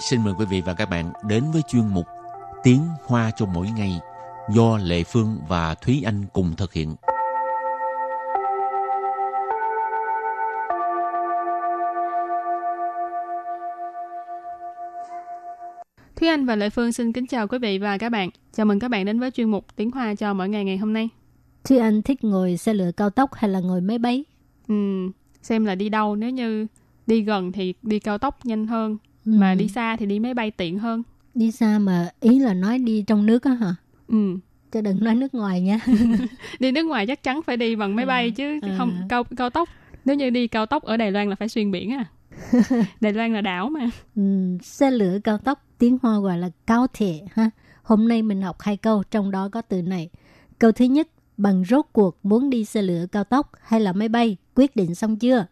[0.00, 2.06] xin mời quý vị và các bạn đến với chuyên mục
[2.62, 4.00] Tiếng Hoa cho mỗi ngày
[4.50, 6.94] do Lệ Phương và Thúy Anh cùng thực hiện.
[16.16, 18.30] Thúy Anh và Lệ Phương xin kính chào quý vị và các bạn.
[18.52, 20.92] Chào mừng các bạn đến với chuyên mục Tiếng Hoa cho mỗi ngày ngày hôm
[20.92, 21.08] nay.
[21.64, 24.24] Thúy Anh thích ngồi xe lửa cao tốc hay là ngồi máy bay?
[24.68, 24.74] Ừ,
[25.42, 26.66] xem là đi đâu nếu như
[27.06, 28.96] đi gần thì đi cao tốc nhanh hơn
[29.32, 29.38] ừ.
[29.38, 31.02] mà đi xa thì đi máy bay tiện hơn.
[31.34, 33.74] Đi xa mà ý là nói đi trong nước á hả?
[34.08, 34.36] Ừ.
[34.72, 35.80] Cho đừng nói nước ngoài nha.
[36.60, 38.74] Đi nước ngoài chắc chắn phải đi bằng máy bay à, chứ à.
[38.78, 39.68] không cao cao tốc.
[40.04, 42.04] Nếu như đi cao tốc ở đài loan là phải xuyên biển à.
[43.00, 43.90] Đài loan là đảo mà.
[44.16, 47.50] Ừ, xe lửa cao tốc tiếng hoa gọi là cao thể ha.
[47.82, 50.10] Hôm nay mình học hai câu trong đó có từ này.
[50.58, 54.08] Câu thứ nhất bằng rốt cuộc muốn đi xe lửa cao tốc hay là máy
[54.08, 55.46] bay quyết định xong chưa?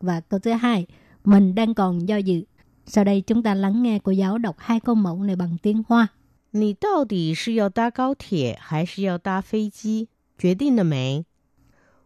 [0.00, 0.86] Và câu thứ hai,
[1.24, 2.42] mình đang còn do dự.
[2.85, 5.83] Sau đây chúng ta lắng nghe cô giáo đọc hai câu mẫu này bằng tiếng
[5.87, 6.07] Hoa.
[6.51, 10.07] 你到底是要搭高铁还是要搭飞机？
[10.37, 11.25] 决定了没？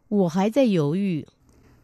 [0.09, 1.25] 我还在犹豫。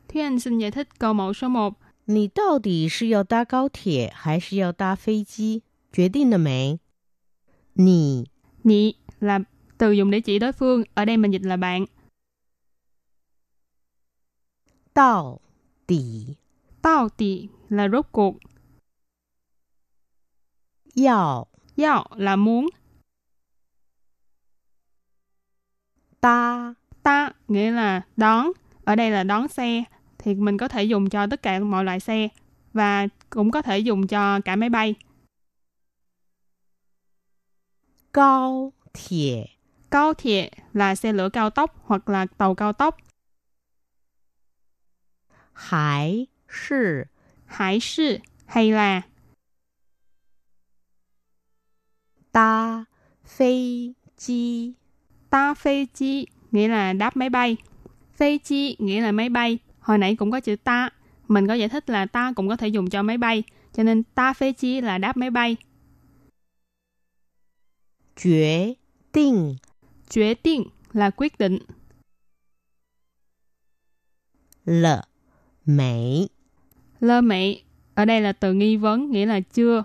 [0.08, 1.76] Thúy Anh xin giải thích câu mẫu số 1.
[2.06, 5.62] 你到底是要搭高铁还是要搭飞机？
[5.94, 6.80] 决定了没？
[7.74, 8.26] 你
[8.64, 9.40] 你 là
[9.78, 11.86] từ dùng để chỉ đối phương, ở đây mình dịch là bạn.
[14.94, 15.40] 到
[15.88, 16.36] 底
[16.82, 18.36] 到底 là rốt cuộc.
[20.97, 21.47] Yào.
[21.77, 22.69] Yào là muốn.
[26.21, 26.75] Ta.
[27.03, 28.51] Ta nghĩa là đón.
[28.85, 29.85] Ở đây là đón xe.
[30.19, 32.29] Thì mình có thể dùng cho tất cả mọi loại xe.
[32.73, 34.95] Và cũng có thể dùng cho cả máy bay.
[38.13, 39.47] Cao thiệt.
[39.91, 42.97] Cao thiệt là xe lửa cao tốc hoặc là tàu cao tốc.
[45.53, 47.05] Hải sư.
[47.47, 49.03] Hải sư hay là
[52.35, 52.85] ta
[53.25, 54.73] phi chi.
[55.31, 57.57] Ta phi chi nghĩa là đáp máy bay.
[58.15, 59.59] Phi chi nghĩa là máy bay.
[59.81, 60.91] Hồi nãy cũng có chữ ta.
[61.29, 64.03] Mình có giải thích là ta cũng có thể dùng cho máy bay cho nên
[64.03, 65.57] ta phi chi là đáp máy bay.
[68.25, 68.75] Quyết
[69.13, 69.57] định
[70.15, 71.59] quyết định là quyết định.
[74.65, 75.03] Lợ
[75.67, 76.29] Mỹ
[77.01, 77.63] Lơ Mỹ
[77.95, 79.85] ở đây là từ nghi vấn nghĩa là chưa.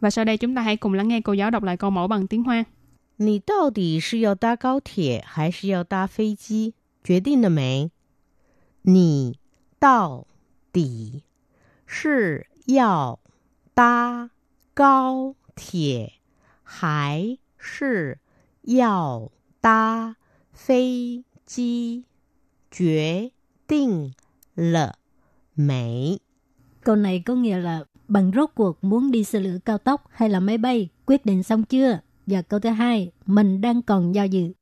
[0.00, 2.08] Và sau đây chúng ta hãy cùng lắng nghe cô giáo đọc lại câu mẫu
[2.08, 2.64] bằng tiếng Hoa.
[3.18, 6.74] 你到底是要搭高铁还是要搭飞机？
[7.04, 7.90] 决定了没？
[8.82, 9.38] 你
[9.78, 10.26] 到
[10.72, 11.22] 底
[11.86, 13.20] 是要
[13.74, 14.30] 搭
[14.74, 16.14] 高铁
[16.64, 18.18] 还是
[18.62, 20.16] 要搭
[20.52, 22.06] 飞机？
[22.70, 23.30] 决
[23.68, 24.14] 定
[24.54, 24.98] 了
[25.54, 26.20] Mỹ.
[26.86, 30.28] Câu này có nghĩa là bằng rốt cuộc muốn đi xe lửa cao tốc hay
[30.28, 32.00] là máy bay, quyết định xong chưa?
[32.26, 34.52] Và câu thứ hai, mình đang còn do dự.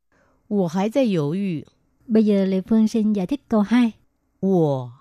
[0.48, 1.64] 我还在犹豫.
[2.06, 3.92] Bây giờ Lê Phương xin giải thích câu 2.
[4.40, 4.92] 我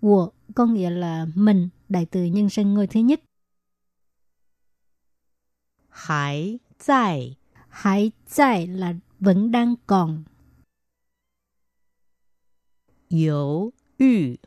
[0.00, 3.20] 我 có nghĩa là mình, đại từ nhân xưng ngôi thứ nhất.
[5.88, 7.36] 还在
[7.68, 10.24] 还在 là vẫn đang còn.
[13.08, 14.38] 犹豫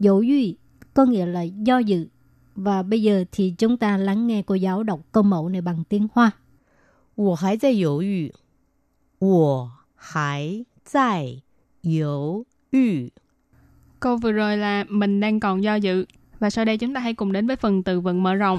[0.00, 0.58] Dấu duy
[0.94, 2.06] có nghĩa là do dự.
[2.54, 5.84] Và bây giờ thì chúng ta lắng nghe cô giáo đọc câu mẫu này bằng
[5.88, 6.30] tiếng Hoa.
[7.20, 8.32] 我还在犹豫。
[9.18, 11.42] 我还在
[11.82, 13.12] 犹豫。
[14.00, 16.06] Câu vừa rồi là mình đang còn do dự.
[16.38, 18.58] Và sau đây chúng ta hãy cùng đến với phần từ vựng mở rộng.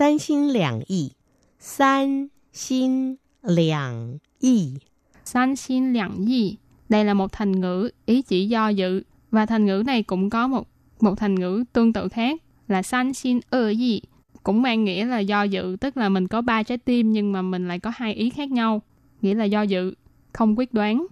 [0.00, 1.12] 三心两意，
[1.58, 4.78] 三心两意，
[5.24, 6.56] San xin lặng yi.
[6.88, 9.02] Đây là một thành ngữ ý chỉ do dự.
[9.30, 10.68] Và thành ngữ này cũng có một
[11.00, 14.02] một thành ngữ tương tự khác là san xin ơ yi.
[14.42, 17.42] Cũng mang nghĩa là do dự, tức là mình có ba trái tim nhưng mà
[17.42, 18.82] mình lại có hai ý khác nhau.
[19.22, 19.94] Nghĩa là do dự,
[20.32, 21.06] không quyết đoán.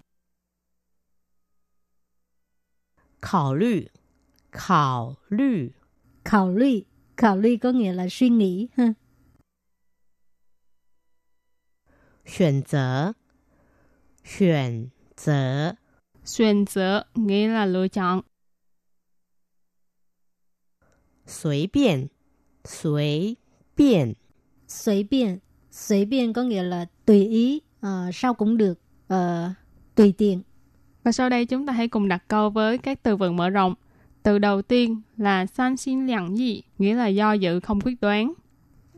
[3.21, 3.88] 考虑，
[4.53, 5.73] 考虑，
[6.25, 6.85] Khảo ly.
[7.19, 8.69] Khảo ly có nghĩa là suy nghĩ.
[8.76, 8.94] ha.
[12.26, 13.15] 选择，
[14.25, 15.76] 选择，
[16.25, 18.23] Xuyên择nghĩa là lựa chọn.
[21.26, 22.09] 随便，
[22.65, 23.37] 随
[23.76, 24.15] 便，
[24.67, 25.41] 随便.
[25.71, 27.61] 随便có nghĩa là tùy ý.
[27.81, 28.81] ờ, sao cũng được.
[29.09, 29.50] ờ,
[29.94, 30.43] tùy tiện.
[31.03, 33.75] Và sau đây chúng ta hãy cùng đặt câu với các từ vựng mở rộng.
[34.23, 38.35] Từ đầu tiên là san xin lặng yi, nghĩa là do dự không quyết đoán.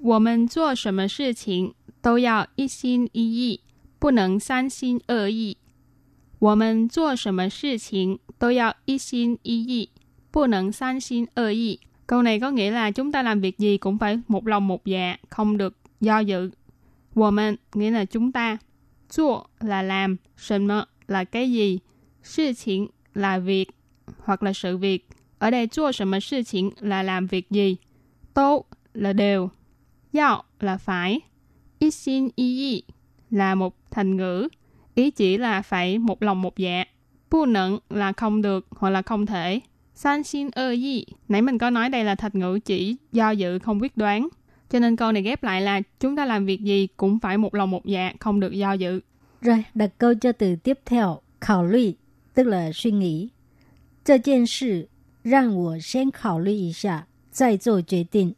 [0.02, 3.60] 我们做什么事情都要一心一意，
[3.98, 5.56] 不能三心二意。
[6.38, 9.90] 我们做什么事情都要一心一意，
[10.30, 11.80] 不能三心二意。
[12.06, 15.16] Câu này có nghĩa là chúng ta làm việc gì cũng phải một lòng một dạ,
[15.28, 16.50] không được do dự.
[17.14, 18.58] 我们 nghĩa là chúng ta.
[19.08, 21.80] 做 là làm, 什么 là cái gì,
[22.22, 23.70] 事情 là việc
[24.23, 25.07] hoặc là sự việc.
[25.39, 27.77] Ở đây chua sự mà sự chính là làm việc gì.
[28.33, 29.49] Tô là đều.
[30.13, 31.19] Yào là phải.
[31.79, 32.83] Ý xin ý ý
[33.29, 34.47] là một thành ngữ.
[34.95, 36.83] Ý chỉ là phải một lòng một dạ.
[37.31, 39.59] Bu nận là không được hoặc là không thể.
[39.93, 41.05] San xin ơ yi.
[41.27, 44.27] Nãy mình có nói đây là thành ngữ chỉ do dự không quyết đoán.
[44.69, 47.55] Cho nên câu này ghép lại là chúng ta làm việc gì cũng phải một
[47.55, 48.99] lòng một dạ, không được do dự.
[49.41, 51.95] Rồi, đặt câu cho từ tiếp theo, khảo lụy,
[52.33, 53.29] tức là suy nghĩ.
[54.10, 54.88] 这件事
[55.22, 58.34] 让我先考虑一下，再做决定。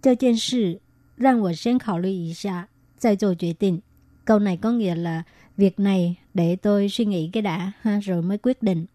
[0.00, 0.80] 这件事
[1.16, 3.82] 让我先考虑一下，再做决定.
[4.24, 5.24] Câu này có nghĩa là
[5.56, 8.86] việc này để tôi suy nghĩ cái đã ha, rồi mới quyết định.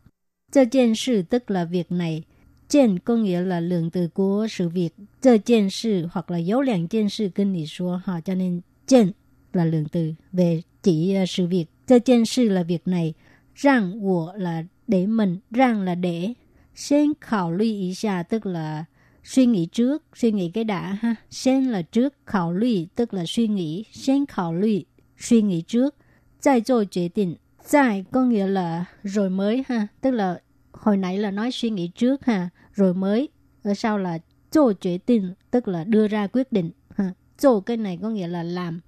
[0.52, 2.24] 这件事 tức là việc này.
[2.68, 4.90] Trên có nghĩa là lượng từ của sự việc.
[5.22, 9.12] 这件事 hoặc là dấu lượng 件事 跟你说 ha, cho nên trên
[9.54, 11.66] là lượng từ về chỉ uh, sự việc.
[11.86, 13.14] 这件事 là việc này.
[13.56, 16.36] Rằng 我 là để mình, rằng là để.
[16.76, 18.86] 先考虑一下 tức là
[19.24, 21.16] suy nghĩ trước, suy nghĩ cái đã ha.
[21.30, 23.86] Sen là trước, khảo lụy tức là suy nghĩ.
[23.92, 24.86] Sen khảo lụy,
[25.18, 25.96] suy nghĩ trước.
[26.40, 27.38] 再做决定,
[27.72, 30.40] Tại có nghĩa là rồi mới ha, tức là
[30.72, 33.30] hồi nãy là nói suy nghĩ trước ha, rồi mới.
[33.64, 34.20] Ở sau là
[34.52, 37.14] cho quyết định, tức là đưa ra quyết định ha.
[37.38, 38.80] Cho cái này có nghĩa là làm,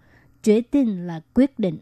[0.46, 1.80] quyết định là quyết định.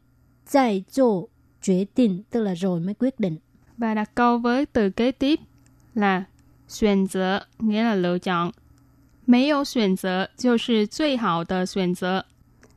[0.54, 1.22] Tại cho
[1.68, 3.38] quyết định tức là rồi mới quyết định.
[3.80, 5.40] Và đặt câu với từ kế tiếp
[5.94, 6.24] là
[6.68, 8.52] 选择 nghĩa là lựa chọn.
[9.26, 12.26] 没有选择就是最好的选择。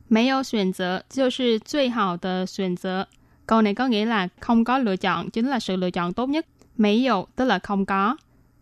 [0.07, 3.07] 没有选择就是最好的选择。
[3.45, 6.45] Câu này có nghĩa là không có lựa chọn chính là sự lựa chọn tốt nhất.
[6.77, 8.17] Mấy dụ tức là không có.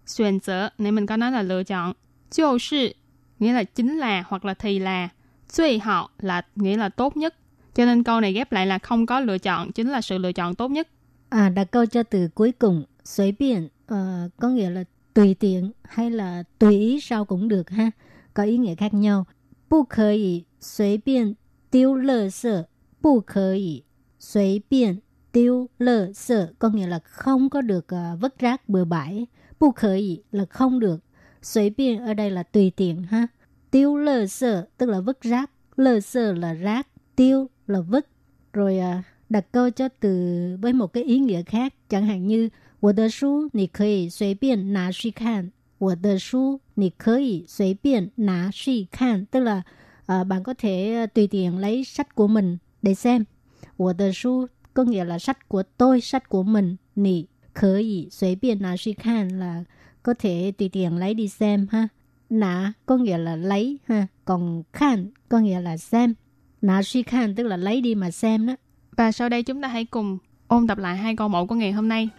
[0.06, 1.94] Xuyên sở này mình có nói là lựa chọn.
[2.32, 2.94] Chiêu sư
[3.40, 5.10] nghĩa là chính là hoặc là thì là.
[5.50, 7.36] Duy hảo là nghĩa là tốt nhất.
[7.76, 10.32] Cho nên câu này ghép lại là không có lựa chọn chính là sự lựa
[10.32, 10.88] chọn tốt nhất.
[11.32, 12.84] À, đặt câu cho từ cuối cùng.
[13.04, 13.98] Suy biện uh,
[14.38, 17.92] có nghĩa là tùy tiện hay là tùy ý sao cũng được ha.
[18.34, 19.26] Có ý nghĩa khác nhau.
[19.70, 21.36] 不可以随便
[21.70, 22.66] 丢垃圾，
[23.02, 23.84] 不可以
[24.20, 25.02] 随便
[25.32, 29.28] 丢垃圾 có nghĩa là không có được uh, vứt rác bừa bãi.
[29.60, 31.00] Bu khởi ý là không được.
[31.42, 33.28] Suy biên ở đây là tùy tiện ha.
[33.72, 35.52] Tiêu lơ sơ tức là vứt rác.
[35.76, 36.88] Lơ sơ là rác.
[37.16, 38.08] Tiêu là vứt.
[38.54, 40.10] Rồi uh, đặt câu cho từ
[40.62, 41.74] với một cái ý nghĩa khác.
[41.90, 42.50] Chẳng hạn như
[42.80, 45.52] 我的书你可以随便拿去看。
[45.80, 49.64] 我的书你可以随便拿去看 tức là
[50.12, 53.26] uh, bạn có thể tùy tiện lấy sách của mình để xem.
[53.78, 56.76] 我的书 có nghĩa là sách của tôi, sách của mình.
[56.96, 59.64] Nì khở ý, suy biên nà suy khan là
[60.04, 61.88] có thể tùy tiện lấy đi xem ha.
[62.30, 64.08] Nà có nghĩa là lấy ha.
[64.26, 66.14] Còn khan có nghĩa là xem.
[66.62, 68.56] Nà suy khan tức là lấy đi mà xem đó.
[68.98, 70.18] Và sau đây chúng ta hãy cùng
[70.48, 72.10] ôn tập lại hai câu mẫu của ngày hôm nay.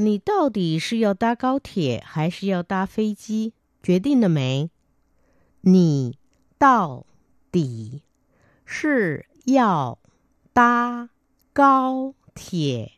[0.00, 3.52] 你到底是要搭高铁还是要搭飞机？
[3.82, 4.70] 决定了没？
[5.62, 6.16] 你
[6.56, 7.04] 到
[7.50, 8.02] 底
[8.64, 9.98] 是要
[10.52, 11.10] 搭
[11.52, 12.92] 高铁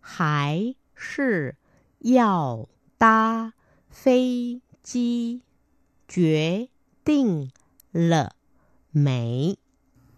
[0.00, 1.56] 还是
[2.00, 2.68] 要
[2.98, 3.52] 搭
[3.90, 5.40] 飞机？
[6.08, 6.68] 决
[7.04, 7.50] 定
[7.92, 8.32] 了
[8.92, 9.56] 没？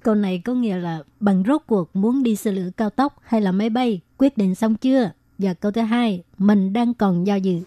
[0.03, 3.41] Câu này có nghĩa là bằng rốt cuộc muốn đi xe lửa cao tốc hay
[3.41, 5.11] là máy bay, quyết định xong chưa?
[5.39, 7.61] Và câu thứ hai, mình đang còn do dự.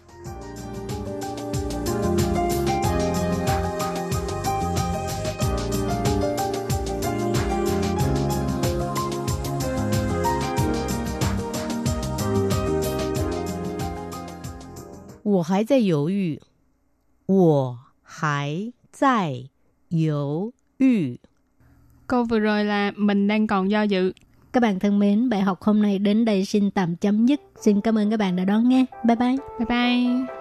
[15.36, 16.40] Tôi 还在犹豫，
[17.26, 19.50] 我还在
[19.88, 21.18] 犹豫。
[22.06, 24.12] Câu vừa rồi là mình đang còn do dự.
[24.52, 27.40] Các bạn thân mến, bài học hôm nay đến đây xin tạm chấm dứt.
[27.60, 28.84] Xin cảm ơn các bạn đã đón nghe.
[29.04, 29.36] Bye bye.
[29.58, 30.35] Bye bye.